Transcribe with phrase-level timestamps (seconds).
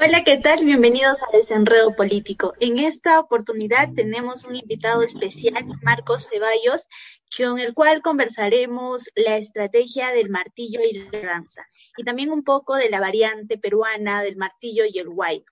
[0.00, 0.64] Hola, ¿qué tal?
[0.64, 2.54] Bienvenidos a Desenredo Político.
[2.60, 6.88] En esta oportunidad tenemos un invitado especial, Marcos Ceballos,
[7.36, 12.74] con el cual conversaremos la estrategia del martillo y la danza, y también un poco
[12.76, 15.44] de la variante peruana del martillo y el guay.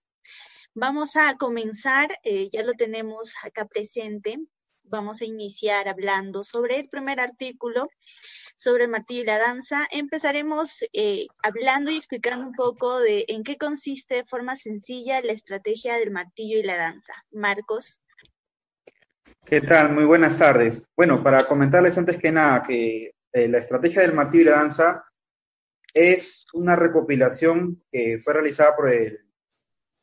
[0.75, 4.39] Vamos a comenzar, eh, ya lo tenemos acá presente,
[4.85, 7.89] vamos a iniciar hablando sobre el primer artículo
[8.61, 9.89] sobre el martillo y la danza.
[9.91, 15.33] Empezaremos eh, hablando y explicando un poco de en qué consiste de forma sencilla la
[15.33, 17.15] estrategia del martillo y la danza.
[17.31, 18.03] Marcos.
[19.47, 19.95] ¿Qué tal?
[19.95, 20.87] Muy buenas tardes.
[20.95, 25.05] Bueno, para comentarles antes que nada que eh, la estrategia del martillo y la danza
[25.95, 29.21] es una recopilación que fue realizada por el,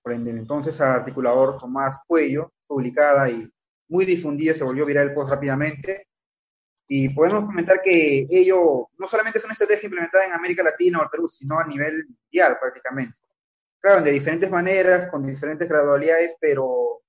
[0.03, 3.47] entonces articulador Tomás Cuello, publicada y
[3.87, 6.07] muy difundida, se volvió viral post rápidamente,
[6.87, 11.03] y podemos comentar que ello no solamente es una estrategia implementada en América Latina o
[11.03, 13.17] el Perú, sino a nivel mundial prácticamente.
[13.79, 17.01] Claro, de diferentes maneras, con diferentes gradualidades, pero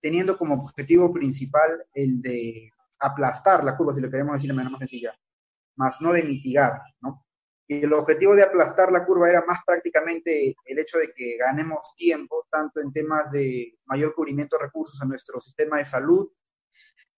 [0.00, 4.70] teniendo como objetivo principal el de aplastar la curva, si lo queremos decir de manera
[4.70, 5.14] más sencilla,
[5.76, 7.24] más no de mitigar, ¿no?
[7.68, 11.94] Y el objetivo de aplastar la curva era más prácticamente el hecho de que ganemos
[11.96, 16.28] tiempo, tanto en temas de mayor cubrimiento de recursos a nuestro sistema de salud,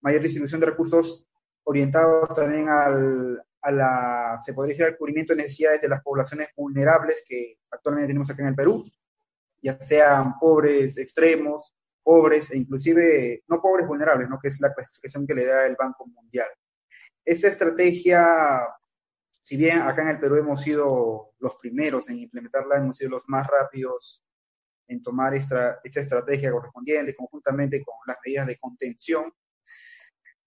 [0.02, 1.30] mayor distribución de recursos
[1.64, 6.48] orientados también al, a la, se podría decir, al cubrimiento de necesidades de las poblaciones
[6.56, 8.84] vulnerables que actualmente tenemos acá en el Perú,
[9.62, 14.38] ya sean pobres extremos, pobres e inclusive no pobres vulnerables, ¿no?
[14.38, 16.48] que es la cuestión que le da el Banco Mundial.
[17.24, 18.68] Esta estrategia,
[19.40, 23.22] si bien acá en el Perú hemos sido los primeros en implementarla, hemos sido los
[23.28, 24.22] más rápidos
[24.88, 29.32] en tomar esta, esta estrategia correspondiente conjuntamente con las medidas de contención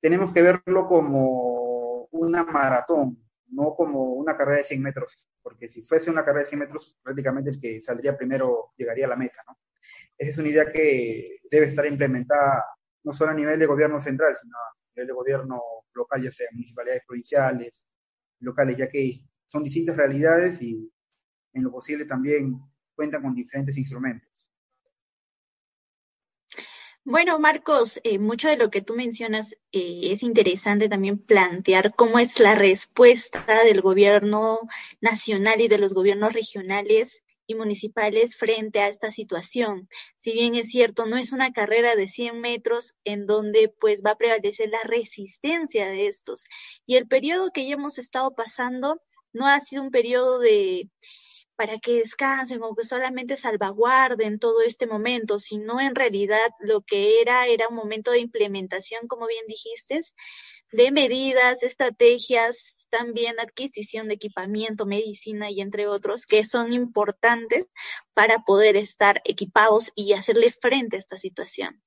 [0.07, 5.81] tenemos que verlo como una maratón, no como una carrera de 100 metros, porque si
[5.81, 9.43] fuese una carrera de 100 metros, prácticamente el que saldría primero llegaría a la meta,
[9.45, 9.57] ¿no?
[10.17, 12.63] Esa es una idea que debe estar implementada
[13.03, 15.61] no solo a nivel de gobierno central, sino a nivel de gobierno
[15.93, 17.85] local, ya sea municipalidades provinciales,
[18.39, 19.11] locales, ya que
[19.47, 20.89] son distintas realidades y
[21.51, 22.57] en lo posible también
[22.95, 24.53] cuentan con diferentes instrumentos.
[27.09, 32.19] Bueno, Marcos, eh, mucho de lo que tú mencionas eh, es interesante también plantear cómo
[32.19, 34.59] es la respuesta del gobierno
[34.99, 39.87] nacional y de los gobiernos regionales y municipales frente a esta situación.
[40.17, 44.11] Si bien es cierto, no es una carrera de 100 metros en donde pues va
[44.11, 46.43] a prevalecer la resistencia de estos.
[46.85, 49.01] Y el periodo que ya hemos estado pasando
[49.31, 50.89] no ha sido un periodo de
[51.57, 57.21] para que descansen o que solamente salvaguarden todo este momento, sino en realidad lo que
[57.21, 59.99] era era un momento de implementación, como bien dijiste,
[60.71, 67.67] de medidas, estrategias, también adquisición de equipamiento, medicina y entre otros, que son importantes
[68.13, 71.81] para poder estar equipados y hacerle frente a esta situación.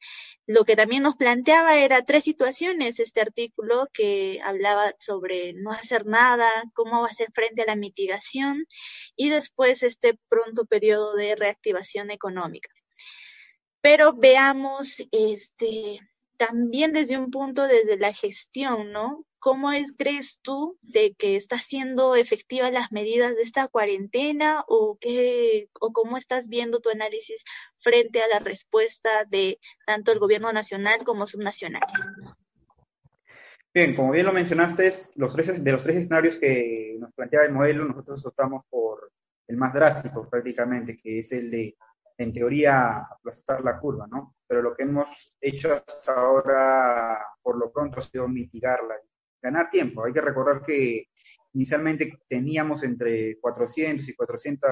[0.46, 6.06] Lo que también nos planteaba era tres situaciones, este artículo que hablaba sobre no hacer
[6.06, 8.66] nada, cómo hacer frente a la mitigación
[9.14, 12.70] y después este pronto periodo de reactivación económica.
[13.82, 16.00] Pero veamos este,
[16.40, 19.26] también desde un punto desde la gestión, ¿no?
[19.38, 24.96] ¿Cómo es, crees tú de que está siendo efectivas las medidas de esta cuarentena o
[24.98, 27.44] qué o cómo estás viendo tu análisis
[27.76, 32.08] frente a la respuesta de tanto el gobierno nacional como subnacionales?
[33.74, 37.52] Bien, como bien lo mencionaste, los tres, de los tres escenarios que nos planteaba el
[37.52, 39.12] modelo, nosotros optamos por
[39.46, 41.76] el más drástico prácticamente, que es el de
[42.20, 44.36] en teoría, aplastar la curva, ¿no?
[44.46, 48.94] Pero lo que hemos hecho hasta ahora, por lo pronto, ha sido mitigarla,
[49.40, 50.04] ganar tiempo.
[50.04, 51.06] Hay que recordar que
[51.54, 54.70] inicialmente teníamos entre 400 y 400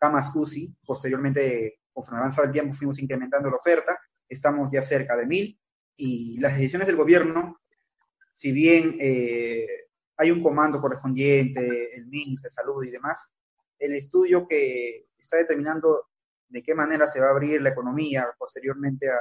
[0.00, 5.26] camas UCI, posteriormente, conforme avanzaba el tiempo, fuimos incrementando la oferta, estamos ya cerca de
[5.26, 5.60] 1000,
[5.96, 7.60] y las decisiones del gobierno,
[8.32, 9.66] si bien eh,
[10.16, 13.34] hay un comando correspondiente, el MINS de salud y demás,
[13.78, 16.11] el estudio que está determinando
[16.52, 19.18] de qué manera se va a abrir la economía posteriormente a,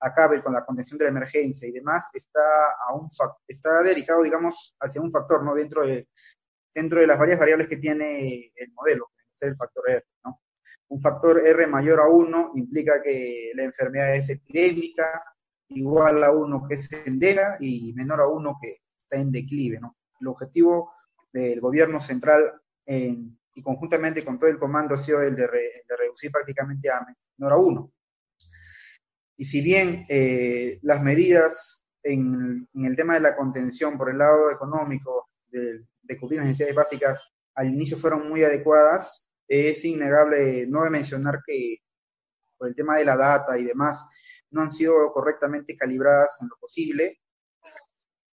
[0.00, 2.40] acabe con la contención de la emergencia y demás, está,
[2.88, 3.08] a un,
[3.46, 5.54] está dedicado, digamos, hacia un factor, ¿no?
[5.54, 6.08] Dentro de,
[6.74, 10.40] dentro de las varias variables que tiene el modelo, que es el factor R, ¿no?
[10.88, 15.24] Un factor R mayor a 1 implica que la enfermedad es epidémica,
[15.68, 19.80] igual a 1 que es endega y menor a 1 que está en declive.
[19.80, 19.96] ¿no?
[20.20, 20.92] El objetivo
[21.32, 22.60] del gobierno central
[23.54, 25.46] y conjuntamente con todo el comando ha sido el de,
[25.98, 27.04] reducir prácticamente a
[27.36, 27.92] menor a 1.
[29.36, 34.50] Y si bien eh, las medidas en, el tema de la contención por el lado
[34.50, 40.84] económico de, de cubrir las necesidades básicas al inicio fueron muy adecuadas, es innegable, no
[40.84, 41.76] de mencionar que
[42.56, 44.08] por el tema de la data y demás,
[44.50, 47.18] no han sido correctamente calibradas en lo posible.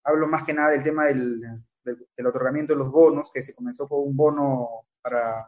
[0.05, 1.41] Hablo más que nada del tema del,
[1.83, 5.47] del, otorgamiento de los bonos, que se comenzó con un bono para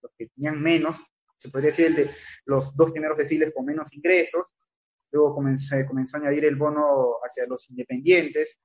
[0.00, 2.10] los que tenían menos, se podría decir el de
[2.44, 4.54] los dos primeros deciles con menos ingresos,
[5.10, 8.60] luego comenzó, comenzó a añadir el bono hacia los independientes,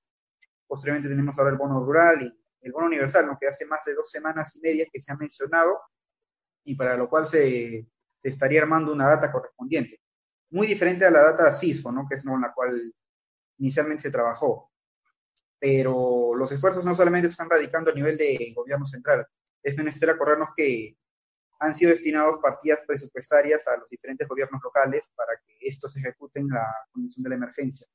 [0.68, 3.38] posteriormente tenemos ahora el bono rural y el bono universal, ¿no?
[3.40, 5.80] que hace más de dos semanas y media que se ha mencionado,
[6.64, 7.88] y para lo cual se,
[8.20, 10.02] se estaría armando una data correspondiente.
[10.50, 12.06] Muy diferente a la data CISFO, ¿no?
[12.08, 12.94] que es con la cual
[13.58, 14.72] inicialmente se trabajó.
[15.60, 19.26] Pero los esfuerzos no solamente están radicando a nivel de gobierno central,
[19.68, 20.96] es menester acordarnos que
[21.60, 26.66] han sido destinados partidas presupuestarias a los diferentes gobiernos locales para que estos ejecuten la
[26.92, 27.86] condición de la emergencia.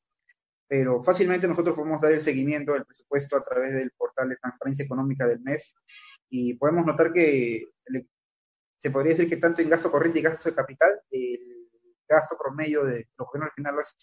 [0.69, 4.85] Pero fácilmente nosotros podemos dar el seguimiento del presupuesto a través del portal de transparencia
[4.85, 5.63] económica del MEF
[6.29, 7.69] y podemos notar que
[8.77, 11.69] se podría decir que tanto en gasto corriente y gasto de capital, el
[12.07, 13.97] gasto promedio de los gobiernos regionales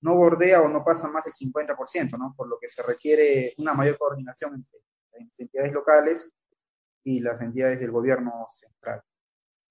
[0.00, 2.34] no bordea o no pasa más del 50%, ¿no?
[2.36, 4.80] Por lo que se requiere una mayor coordinación entre
[5.12, 6.36] las entidades locales
[7.04, 9.02] y las entidades del gobierno central.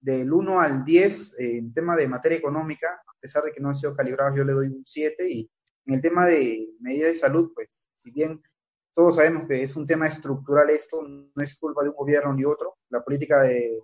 [0.00, 3.74] Del 1 al 10, en tema de materia económica, a pesar de que no ha
[3.74, 5.50] sido calibrado, yo le doy un 7 y
[5.86, 8.40] en el tema de medidas de salud, pues si bien
[8.92, 12.44] todos sabemos que es un tema estructural esto, no es culpa de un gobierno ni
[12.44, 13.82] otro, la política de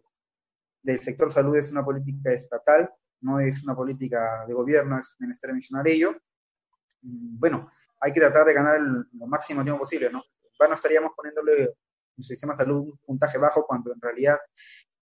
[0.82, 5.52] del sector salud es una política estatal, no es una política de gobierno, es menester
[5.52, 6.17] mencionar ello.
[7.02, 7.70] Bueno,
[8.00, 10.23] hay que tratar de ganar lo máximo tiempo posible, ¿no?
[10.58, 11.75] Bueno, estaríamos poniéndole
[12.17, 14.39] un sistema de salud un puntaje bajo cuando en realidad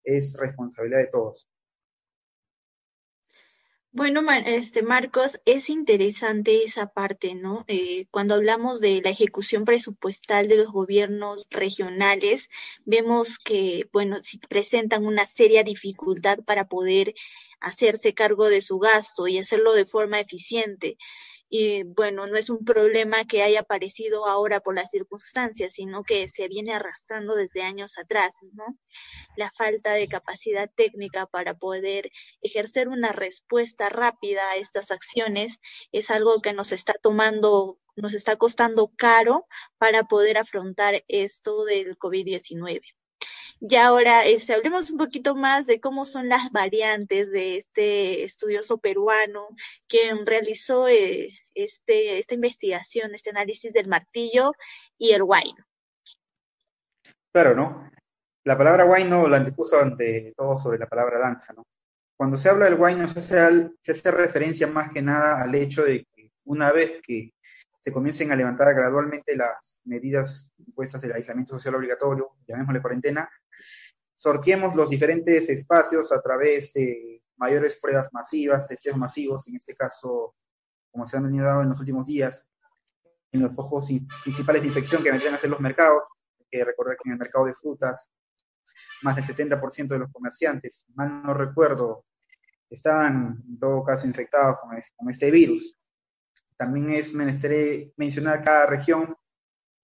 [0.05, 1.49] es responsabilidad de todos.
[3.91, 7.65] Bueno, este Marcos, es interesante esa parte, ¿no?
[7.69, 12.49] Eh, cuando hablamos de la ejecución presupuestal de los gobiernos regionales,
[12.85, 17.15] vemos que, bueno, si presentan una seria dificultad para poder
[17.61, 20.97] hacerse cargo de su gasto y hacerlo de forma eficiente
[21.51, 26.29] y bueno, no es un problema que haya aparecido ahora por las circunstancias, sino que
[26.29, 28.65] se viene arrastrando desde años atrás, ¿no?
[29.37, 32.11] La falta de capacidad técnica para poder
[32.43, 35.61] ejercer una respuesta rápida a estas acciones
[35.93, 39.47] es algo que nos está tomando, nos está costando caro
[39.79, 42.83] para poder afrontar esto del COVID-19.
[43.61, 48.79] Y ahora este, hablemos un poquito más de cómo son las variantes de este estudioso
[48.79, 49.49] peruano
[49.89, 54.53] quien realizó eh, este, esta investigación, este análisis del martillo
[54.97, 55.65] y el guayno.
[57.33, 57.91] Claro, ¿no?
[58.45, 61.67] La palabra guayno la antepuso ante todo sobre la palabra danza, ¿no?
[62.17, 65.85] Cuando se habla del guayno se hace, se hace referencia más que nada al hecho
[65.85, 67.33] de que una vez que
[67.89, 73.31] se comiencen a levantar gradualmente las medidas impuestas del aislamiento social obligatorio, llamémosle cuarentena,
[74.15, 80.35] sorteemos los diferentes espacios a través de mayores pruebas masivas, testeos masivos, en este caso,
[80.91, 82.47] como se han venido en los últimos días,
[83.33, 83.91] en los focos
[84.23, 86.03] principales de infección que vendrían a ser los mercados,
[86.51, 88.13] que recordar que en el mercado de frutas,
[89.01, 92.05] más del 70% de los comerciantes, mal no recuerdo,
[92.69, 94.59] estaban en todo caso infectados
[94.95, 95.78] con este virus.
[96.59, 99.17] También es menester mencionar cada región,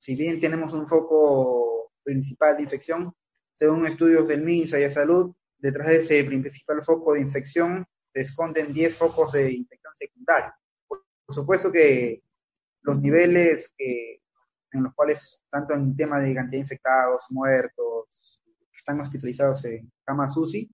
[0.01, 3.15] si bien tenemos un foco principal de infección,
[3.55, 8.21] según estudios del MINSA y de Salud, detrás de ese principal foco de infección se
[8.21, 10.55] esconden 10 focos de infección secundaria.
[10.87, 12.23] Por, supuesto que
[12.83, 14.21] los niveles que,
[14.73, 19.91] en los cuales, tanto en tema de cantidad de infectados, muertos, que están hospitalizados en
[20.05, 20.69] camas UCI,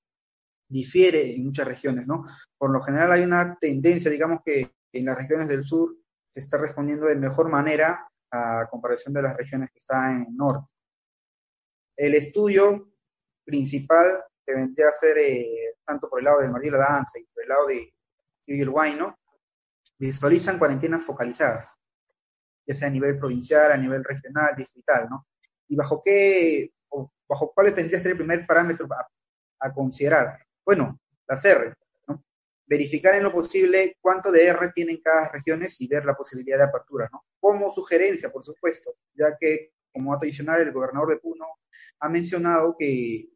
[0.67, 2.25] difiere en muchas regiones, ¿no?
[2.57, 6.59] Por lo general hay una tendencia, digamos que en las regiones del sur se está
[6.59, 10.67] respondiendo de mejor manera a comparación de las regiones que están en el norte.
[11.97, 12.93] El estudio
[13.45, 17.43] principal que vendría a ser eh, tanto por el lado de María Danza y por
[17.43, 17.93] el lado de
[18.41, 19.19] Civil Guayno,
[19.99, 21.79] visualizan cuarentenas focalizadas,
[22.67, 25.27] ya sea a nivel provincial, a nivel regional, distrital, ¿no?
[25.69, 29.07] ¿Y bajo qué, o bajo cuál tendría que ser el primer parámetro a,
[29.61, 30.39] a considerar?
[30.65, 31.75] Bueno, las R,
[32.71, 36.65] verificar en lo posible cuánto de R tienen cada región y ver la posibilidad de
[36.65, 37.25] apertura, ¿no?
[37.41, 41.47] Como sugerencia, por supuesto, ya que como dato adicional el gobernador de Puno
[41.99, 43.29] ha mencionado que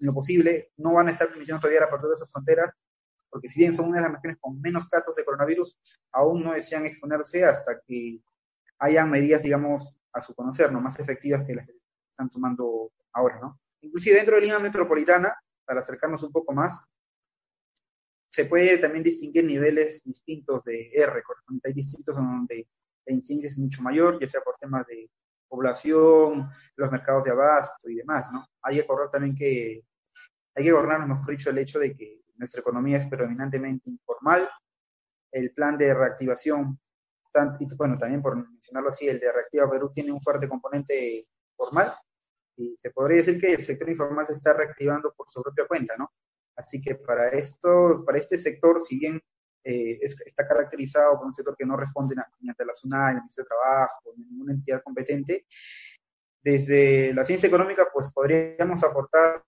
[0.00, 2.72] en lo posible, no van a estar permitiendo todavía la apertura de esas fronteras,
[3.28, 5.76] porque si bien son una de las regiones con menos casos de coronavirus,
[6.12, 8.20] aún no desean exponerse hasta que
[8.78, 10.80] hayan medidas, digamos, a su conocer, ¿no?
[10.80, 11.74] más efectivas que las que
[12.10, 13.60] están tomando ahora, ¿no?
[13.80, 16.88] Inclusive dentro de Lima Metropolitana, para acercarnos un poco más,
[18.28, 21.22] se puede también distinguir niveles distintos de R,
[21.64, 22.68] hay distritos donde
[23.06, 25.10] la incidencia es mucho mayor, ya sea por temas de
[25.48, 28.46] población, los mercados de abasto y demás, ¿no?
[28.62, 29.82] Hay que acordar también que,
[30.54, 34.48] hay que gobernar, mejor dicho, el hecho de que nuestra economía es predominantemente informal,
[35.32, 36.78] el plan de reactivación,
[37.60, 41.94] y bueno, también por mencionarlo así, el de Reactiva Perú tiene un fuerte componente formal,
[42.56, 45.96] y se podría decir que el sector informal se está reactivando por su propia cuenta,
[45.96, 46.10] ¿no?
[46.58, 49.22] Así que para, estos, para este sector, si bien
[49.62, 53.22] eh, está caracterizado por un sector que no responde ni ante la SUNAI, ni al
[53.22, 55.46] Ministerio de Trabajo, ni ninguna entidad competente,
[56.42, 59.44] desde la ciencia económica, pues podríamos aportar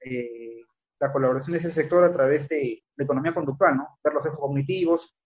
[0.00, 0.62] eh,
[0.98, 3.98] la colaboración de ese sector a través de la economía conductual, ¿no?
[4.02, 5.18] Ver los ejes cognitivos,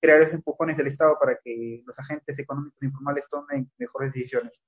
[0.00, 4.62] crear esos empujones del Estado para que los agentes económicos informales tomen mejores decisiones.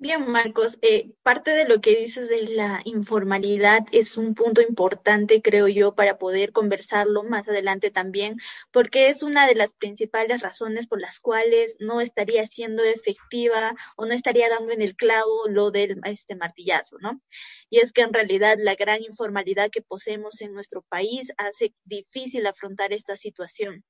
[0.00, 5.42] Bien, Marcos, eh, parte de lo que dices de la informalidad es un punto importante,
[5.42, 8.36] creo yo, para poder conversarlo más adelante también,
[8.70, 14.06] porque es una de las principales razones por las cuales no estaría siendo efectiva o
[14.06, 17.20] no estaría dando en el clavo lo del este martillazo, ¿no?
[17.68, 22.46] Y es que en realidad la gran informalidad que poseemos en nuestro país hace difícil
[22.46, 23.84] afrontar esta situación.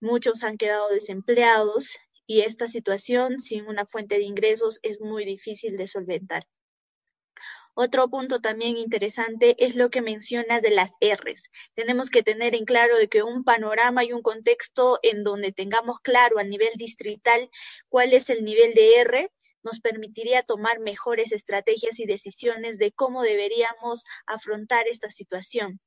[0.00, 5.76] Muchos han quedado desempleados y esta situación sin una fuente de ingresos es muy difícil
[5.76, 6.46] de solventar.
[7.74, 11.50] Otro punto también interesante es lo que mencionas de las Rs.
[11.74, 16.00] Tenemos que tener en claro de que un panorama y un contexto en donde tengamos
[16.00, 17.50] claro a nivel distrital
[17.88, 23.22] cuál es el nivel de R nos permitiría tomar mejores estrategias y decisiones de cómo
[23.22, 25.80] deberíamos afrontar esta situación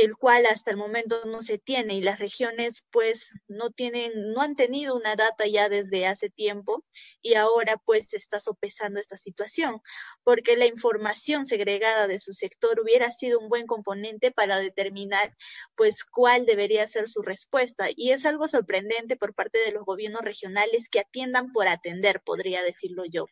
[0.00, 4.42] el cual hasta el momento no se tiene y las regiones pues no tienen, no
[4.42, 6.84] han tenido una data ya desde hace tiempo
[7.20, 9.80] y ahora pues se está sopesando esta situación,
[10.24, 15.36] porque la información segregada de su sector hubiera sido un buen componente para determinar
[15.74, 17.88] pues cuál debería ser su respuesta.
[17.94, 22.62] Y es algo sorprendente por parte de los gobiernos regionales que atiendan por atender, podría
[22.62, 23.26] decirlo yo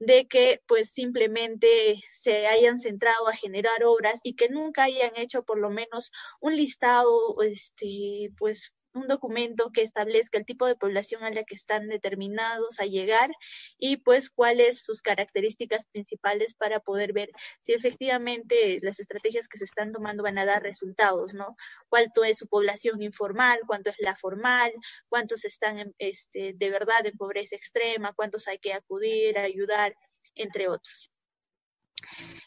[0.00, 5.44] de que pues simplemente se hayan centrado a generar obras y que nunca hayan hecho
[5.44, 11.24] por lo menos un listado, este, pues un documento que establezca el tipo de población
[11.24, 13.30] a la que están determinados a llegar
[13.78, 17.30] y pues cuáles sus características principales para poder ver
[17.60, 21.56] si efectivamente las estrategias que se están tomando van a dar resultados, ¿no?
[21.88, 24.72] Cuánto es su población informal, cuánto es la formal,
[25.08, 29.94] cuántos están este, de verdad en pobreza extrema, cuántos hay que acudir ayudar,
[30.34, 31.10] entre otros.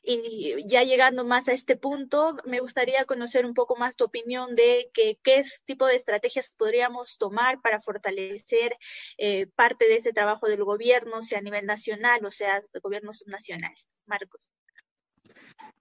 [0.03, 4.55] Y ya llegando más a este punto, me gustaría conocer un poco más tu opinión
[4.55, 8.77] de que, qué tipo de estrategias podríamos tomar para fortalecer
[9.17, 13.13] eh, parte de ese trabajo del gobierno, sea a nivel nacional o sea el gobierno
[13.13, 13.73] subnacional.
[14.05, 14.49] Marcos.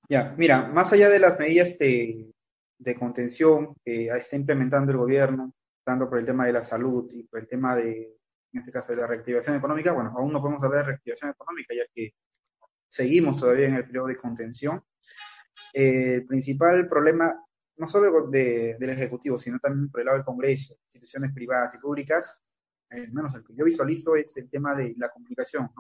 [0.09, 2.33] Ya, mira, más allá de las medidas de,
[2.79, 5.52] de contención que está implementando el gobierno,
[5.85, 8.17] tanto por el tema de la salud y por el tema de,
[8.52, 11.75] en este caso, de la reactivación económica, bueno, aún no podemos hablar de reactivación económica,
[11.75, 12.14] ya que
[12.93, 14.85] seguimos todavía en el periodo de contención.
[15.73, 17.35] Eh, el principal problema,
[17.79, 21.79] no solo de, del Ejecutivo, sino también por el lado del Congreso, instituciones privadas y
[21.79, 22.45] públicas,
[22.91, 25.71] al menos el que yo visualizo es el tema de la comunicación.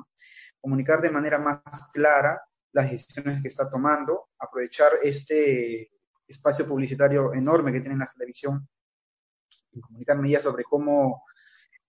[0.58, 1.60] Comunicar de manera más
[1.92, 2.40] clara
[2.72, 5.90] las decisiones que está tomando, aprovechar este
[6.26, 8.66] espacio publicitario enorme que tiene la televisión
[9.70, 11.24] y comunicar medidas sobre cómo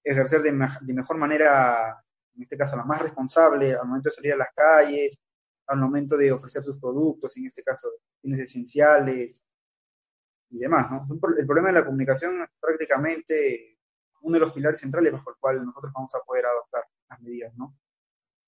[0.03, 0.51] ejercer de,
[0.81, 2.03] de mejor manera
[2.35, 5.23] en este caso la más responsable al momento de salir a las calles,
[5.67, 7.89] al momento de ofrecer sus productos, en este caso
[8.21, 9.45] fines esenciales
[10.49, 10.91] y demás.
[10.91, 11.05] ¿no?
[11.37, 13.77] El problema de la comunicación es prácticamente
[14.21, 17.53] uno de los pilares centrales bajo el cual nosotros vamos a poder adoptar las medidas.
[17.55, 17.77] No,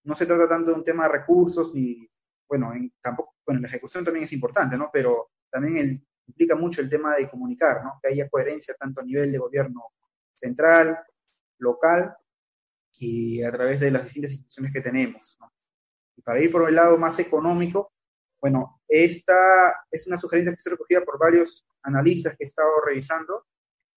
[0.04, 2.10] no se trata tanto de un tema de recursos, ni,
[2.48, 4.90] bueno, en, tampoco, bueno, la ejecución también es importante, ¿no?
[4.92, 8.00] pero también implica mucho el tema de comunicar, ¿no?
[8.02, 9.84] que haya coherencia tanto a nivel de gobierno
[10.36, 10.98] central,
[11.60, 12.16] local
[13.00, 15.38] y a través de las distintas instituciones que tenemos.
[16.16, 17.94] Y para ir por el lado más económico,
[18.42, 19.34] bueno, esta
[19.90, 23.46] es una sugerencia que está recogida por varios analistas que he estado revisando,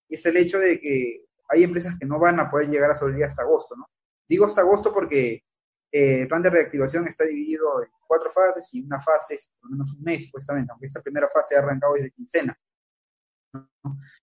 [0.09, 2.95] y es el hecho de que hay empresas que no van a poder llegar a
[2.95, 3.89] sobrevivir hasta agosto, ¿no?
[4.29, 5.43] Digo hasta agosto porque
[5.91, 9.71] eh, el plan de reactivación está dividido en cuatro fases y una fase es por
[9.71, 12.59] lo menos un mes, supuestamente, aunque esta primera fase ha arrancado desde quincena.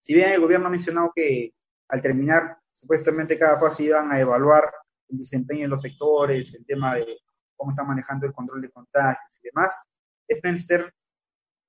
[0.02, 1.54] Si bien el gobierno ha mencionado que
[1.90, 4.72] al terminar supuestamente cada fase iban a evaluar
[5.10, 7.06] el desempeño en los sectores, el tema de
[7.56, 9.88] cómo están manejando el control de contagios y demás,
[10.28, 10.94] es menester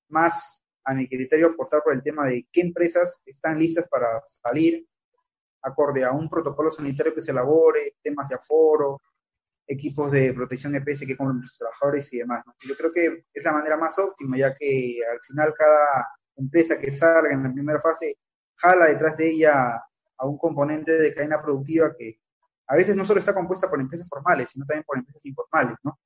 [0.09, 4.87] más, a mi criterio, aportar por el tema de qué empresas están listas para salir
[5.63, 9.01] acorde a un protocolo sanitario que se elabore, temas de aforo,
[9.67, 12.45] equipos de protección EPS que compren los trabajadores y demás.
[12.67, 16.91] Yo creo que es la manera más óptima, ya que al final cada empresa que
[16.91, 18.17] salga en la primera fase
[18.57, 19.83] jala detrás de ella
[20.19, 22.21] a un componente de cadena productiva que
[22.67, 25.99] a veces no solo está compuesta por empresas formales, sino también por empresas informales, ¿no?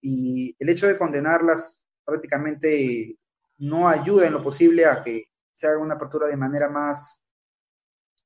[0.00, 3.16] Y el hecho de condenarlas prácticamente
[3.58, 7.22] no ayuda en lo posible a que se haga una apertura de manera más,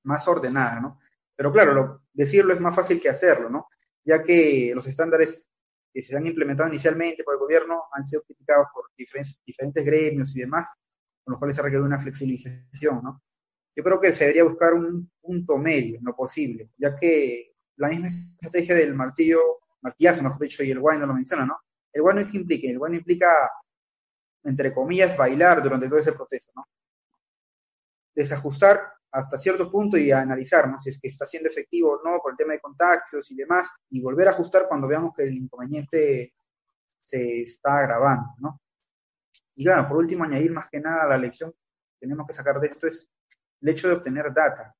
[0.04, 0.98] más ordenada, ¿no?
[1.34, 3.68] Pero claro, decirlo es más fácil que hacerlo, ¿no?
[4.04, 5.50] Ya que los estándares
[5.92, 10.34] que se han implementado inicialmente por el gobierno han sido criticados por diferentes, diferentes gremios
[10.36, 10.68] y demás,
[11.24, 13.22] con los cuales se requiere una flexibilización, ¿no?
[13.74, 17.88] Yo creo que se debería buscar un punto medio en lo posible, ya que la
[17.88, 19.40] misma estrategia del martillo,
[19.80, 21.58] martillazo, mejor dicho, y el guay no lo menciona, ¿no?
[21.92, 23.50] El guay no implica, el guay implica,
[24.44, 26.66] entre comillas, bailar durante todo ese proceso, ¿no?
[28.14, 30.78] Desajustar hasta cierto punto y analizar, ¿no?
[30.78, 33.70] Si es que está siendo efectivo o no por el tema de contagios y demás,
[33.90, 36.34] y volver a ajustar cuando veamos que el inconveniente
[37.00, 38.60] se está agravando, ¿no?
[39.54, 42.68] Y claro, por último, añadir más que nada la lección que tenemos que sacar de
[42.68, 43.10] esto es
[43.62, 44.74] el hecho de obtener data,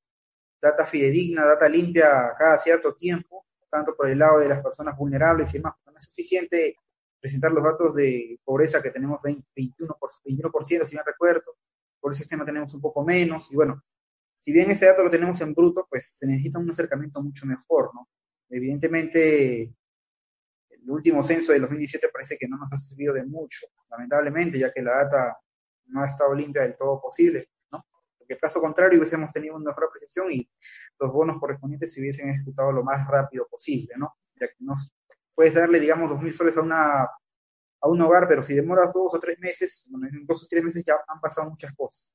[0.61, 5.51] data fidedigna, data limpia cada cierto tiempo, tanto por el lado de las personas vulnerables
[5.55, 5.75] y demás.
[5.87, 6.77] No es suficiente
[7.21, 9.47] presentar los datos de pobreza que tenemos 21%,
[10.25, 11.57] 21% si no recuerdo,
[12.01, 13.81] por el sistema tenemos un poco menos, y bueno,
[14.41, 17.91] si bien ese dato lo tenemos en bruto, pues se necesita un acercamiento mucho mejor,
[17.95, 18.09] ¿no?
[18.51, 19.63] Evidentemente,
[20.69, 24.73] el último censo de 2017 parece que no nos ha servido de mucho, lamentablemente, ya
[24.73, 25.39] que la data
[25.87, 27.49] no ha estado limpia del todo posible
[28.39, 30.49] caso contrario hubiésemos tenido una mejor apreciación y
[30.99, 34.15] los bonos correspondientes se hubiesen ejecutado lo más rápido posible, ¿no?
[34.41, 34.75] Ya que no
[35.35, 37.09] puedes darle, digamos, dos mil soles a una
[37.83, 40.63] a un hogar, pero si demoras dos o tres meses, bueno, en dos o tres
[40.63, 42.15] meses ya han pasado muchas cosas.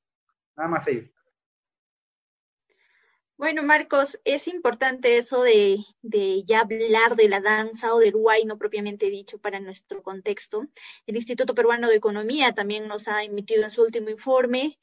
[0.56, 1.10] Nada más ello.
[3.36, 8.44] Bueno, Marcos, es importante eso de, de, ya hablar de la danza o del guay,
[8.46, 10.66] no propiamente dicho para nuestro contexto.
[11.06, 14.76] El Instituto Peruano de Economía también nos ha emitido en su último informe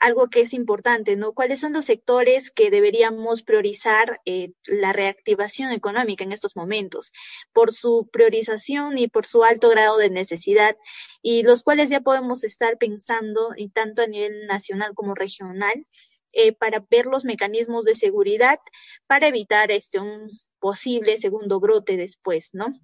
[0.00, 1.32] algo que es importante, ¿no?
[1.32, 7.12] ¿Cuáles son los sectores que deberíamos priorizar eh, la reactivación económica en estos momentos?
[7.52, 10.76] Por su priorización y por su alto grado de necesidad,
[11.22, 15.86] y los cuales ya podemos estar pensando, y tanto a nivel nacional como regional,
[16.32, 18.60] eh, para ver los mecanismos de seguridad
[19.08, 22.78] para evitar este un posible segundo brote después, ¿no?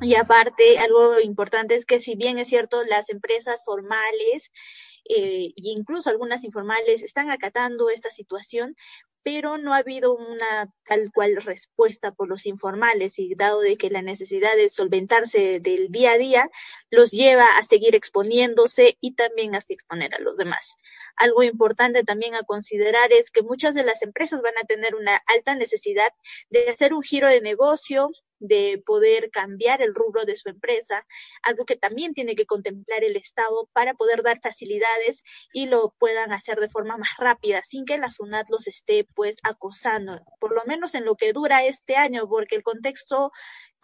[0.00, 4.50] Y aparte, algo importante es que si bien es cierto, las empresas formales
[5.04, 8.74] eh, e incluso algunas informales están acatando esta situación,
[9.24, 13.90] pero no ha habido una tal cual respuesta por los informales y dado de que
[13.90, 16.50] la necesidad de solventarse del día a día
[16.90, 20.74] los lleva a seguir exponiéndose y también así exponer a los demás.
[21.16, 25.16] Algo importante también a considerar es que muchas de las empresas van a tener una
[25.34, 26.12] alta necesidad
[26.50, 28.10] de hacer un giro de negocio,
[28.40, 31.06] de poder cambiar el rubro de su empresa,
[31.42, 36.32] algo que también tiene que contemplar el Estado para poder dar facilidades y lo puedan
[36.32, 40.62] hacer de forma más rápida, sin que la SUNAT los esté pues acosando, por lo
[40.66, 43.32] menos en lo que dura este año, porque el contexto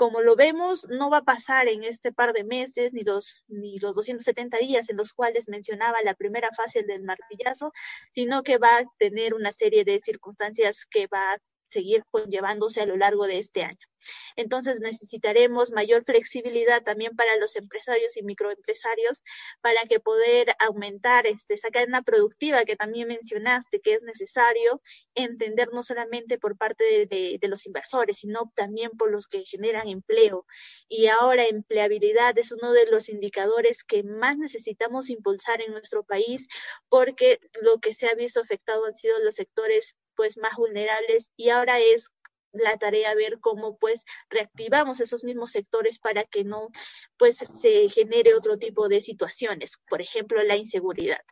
[0.00, 3.76] como lo vemos, no va a pasar en este par de meses ni los, ni
[3.76, 7.74] los 270 días en los cuales mencionaba la primera fase del martillazo,
[8.10, 11.38] sino que va a tener una serie de circunstancias que va a
[11.70, 13.90] seguir conllevándose a lo largo de este año.
[14.36, 19.22] Entonces necesitaremos mayor flexibilidad también para los empresarios y microempresarios
[19.60, 24.80] para que poder aumentar este, esa cadena productiva que también mencionaste que es necesario
[25.14, 29.88] entender no solamente por parte de, de los inversores, sino también por los que generan
[29.88, 30.46] empleo.
[30.88, 36.48] Y ahora empleabilidad es uno de los indicadores que más necesitamos impulsar en nuestro país
[36.88, 41.48] porque lo que se ha visto afectado han sido los sectores pues más vulnerables y
[41.48, 42.10] ahora es
[42.52, 46.68] la tarea ver cómo pues reactivamos esos mismos sectores para que no
[47.16, 51.22] pues se genere otro tipo de situaciones, por ejemplo la inseguridad.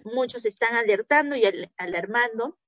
[0.00, 1.44] Muchos están alertando y
[1.76, 2.58] alarmando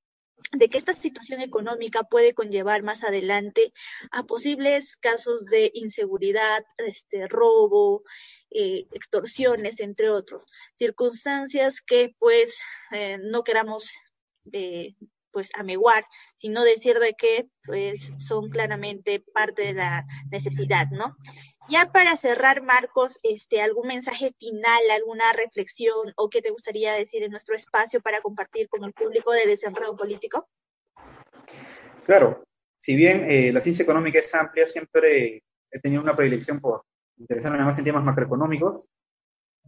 [0.52, 3.72] de que esta situación económica puede conllevar más adelante
[4.12, 8.04] a posibles casos de inseguridad, este robo,
[8.50, 12.60] eh, extorsiones, entre otros, circunstancias que pues
[12.92, 13.90] eh, no queramos
[14.52, 14.94] eh,
[15.34, 16.06] pues ameguar,
[16.38, 21.16] sino decir de que pues son claramente parte de la necesidad, ¿no?
[21.68, 27.22] Ya para cerrar, Marcos, este, algún mensaje final, alguna reflexión o qué te gustaría decir
[27.22, 30.48] en nuestro espacio para compartir con el público de desenredo político.
[32.06, 32.44] Claro,
[32.76, 36.84] si bien eh, la ciencia económica es amplia, siempre he tenido una predilección por
[37.16, 38.88] interesarme más en temas macroeconómicos.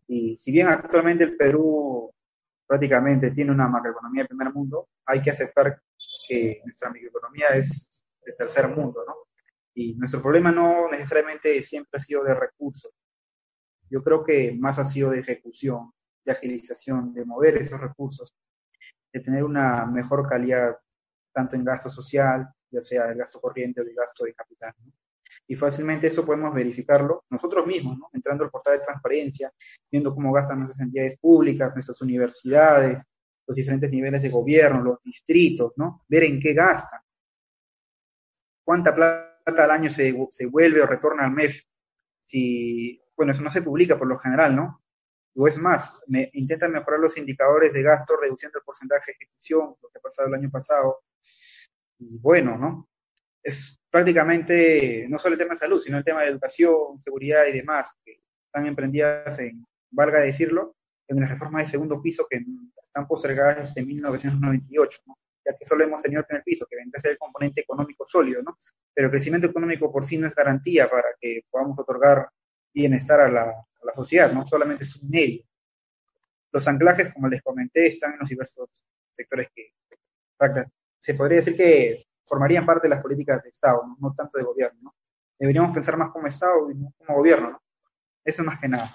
[0.06, 1.95] Y si bien actualmente el Perú
[2.66, 5.80] prácticamente tiene una macroeconomía de primer mundo, hay que aceptar
[6.28, 9.14] que nuestra microeconomía es de tercer mundo, ¿no?
[9.74, 12.92] Y nuestro problema no necesariamente siempre ha sido de recursos.
[13.88, 15.92] Yo creo que más ha sido de ejecución,
[16.24, 18.34] de agilización, de mover esos recursos,
[19.12, 20.76] de tener una mejor calidad,
[21.32, 24.74] tanto en gasto social, ya sea el gasto corriente o el gasto de capital.
[24.78, 24.92] ¿no?
[25.46, 28.10] Y fácilmente eso podemos verificarlo nosotros mismos, ¿no?
[28.12, 29.52] entrando al portal de transparencia,
[29.90, 33.02] viendo cómo gastan nuestras entidades públicas, nuestras universidades,
[33.46, 36.04] los diferentes niveles de gobierno, los distritos, ¿no?
[36.08, 37.00] ver en qué gastan,
[38.64, 41.62] cuánta plata al año se, se vuelve o retorna al MEF.
[42.24, 44.82] Si, bueno, eso no se publica por lo general, ¿no?
[45.36, 49.76] O es más, me, intentan mejorar los indicadores de gasto reduciendo el porcentaje de ejecución,
[49.80, 51.02] lo que ha pasado el año pasado.
[51.98, 52.88] Y bueno, ¿no?
[53.42, 57.52] Es prácticamente no solo el tema de salud, sino el tema de educación, seguridad y
[57.52, 60.76] demás, que están emprendidas en, valga decirlo,
[61.08, 62.44] en las reformas de segundo piso que
[62.84, 65.16] están postergadas desde 1998, ¿no?
[65.46, 68.04] ya que solo hemos tenido el primer piso, que vendría a ser el componente económico
[68.06, 68.58] sólido, ¿no?
[68.92, 72.28] Pero el crecimiento económico por sí no es garantía para que podamos otorgar
[72.74, 73.46] bienestar a la,
[73.82, 75.42] la sociedad, no solamente es un medio.
[76.52, 79.72] Los anclajes, como les comenté, están en los diversos sectores que
[80.98, 84.78] se podría decir que formarían parte de las políticas de Estado, no, tanto de gobierno.
[84.82, 84.94] ¿no?
[85.38, 87.50] Deberíamos pensar más como Estado y no como gobierno.
[87.50, 87.62] ¿no?
[88.24, 88.90] Eso más que nada.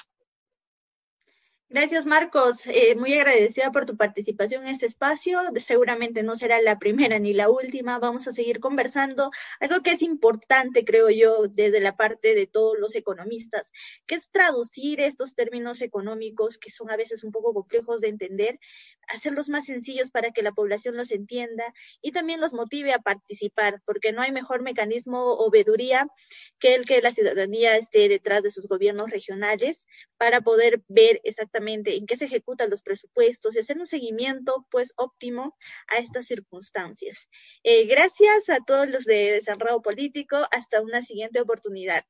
[1.74, 2.66] Gracias, Marcos.
[2.66, 5.40] Eh, muy agradecida por tu participación en este espacio.
[5.56, 7.98] seguramente no será la primera ni la última.
[7.98, 9.32] Vamos a seguir conversando.
[9.62, 13.72] Algo que es importante, creo yo, desde la parte de todos los economistas,
[14.06, 18.60] que es traducir estos términos económicos que son a veces un poco complejos de entender,
[19.08, 21.64] hacerlos más sencillos para que la población los entienda
[22.02, 26.06] y también los motive a participar, porque no hay mejor mecanismo o veeduría
[26.60, 29.86] que el que la ciudadanía esté detrás de sus gobiernos regionales
[30.22, 34.94] para poder ver exactamente en qué se ejecutan los presupuestos y hacer un seguimiento pues
[34.96, 35.58] óptimo
[35.88, 37.28] a estas circunstancias.
[37.64, 40.38] Eh, gracias a todos los de Desenredo Político.
[40.52, 42.06] Hasta una siguiente oportunidad.